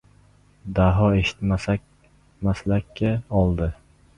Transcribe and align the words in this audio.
Daho 0.77 1.09
eshitmaslakka 1.17 3.13
oldi. 3.43 3.73